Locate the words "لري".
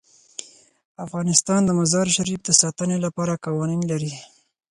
3.91-4.13